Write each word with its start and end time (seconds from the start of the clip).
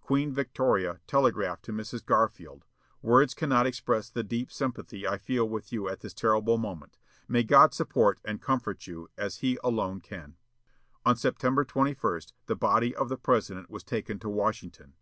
Queen 0.00 0.32
Victoria 0.32 1.00
telegraphed 1.08 1.64
to 1.64 1.72
Mrs. 1.72 2.06
Garfield: 2.06 2.64
"Words 3.02 3.34
cannot 3.34 3.66
express 3.66 4.08
the 4.08 4.22
deep 4.22 4.52
sympathy 4.52 5.08
I 5.08 5.18
feel 5.18 5.48
with 5.48 5.72
you 5.72 5.88
at 5.88 5.98
this 6.02 6.14
terrible 6.14 6.56
moment. 6.56 6.98
May 7.26 7.42
God 7.42 7.74
support 7.74 8.20
and 8.24 8.40
comfort 8.40 8.86
you, 8.86 9.08
as 9.18 9.38
he 9.38 9.58
alone 9.64 10.00
can." 10.00 10.36
On 11.04 11.16
September 11.16 11.64
21, 11.64 12.20
the 12.46 12.54
body 12.54 12.94
of 12.94 13.08
the 13.08 13.16
President 13.18 13.70
was 13.70 13.82
taken 13.82 14.20
to 14.20 14.28
Washington. 14.28 14.94